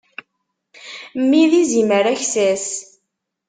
[1.19, 2.67] Mmi d izimer aksas.